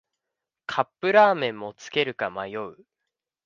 [0.65, 2.75] カップラーメンもつけるか迷う